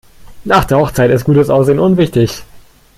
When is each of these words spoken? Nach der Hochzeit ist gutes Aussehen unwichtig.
Nach 0.45 0.65
der 0.65 0.79
Hochzeit 0.79 1.11
ist 1.11 1.25
gutes 1.25 1.51
Aussehen 1.51 1.77
unwichtig. 1.77 2.41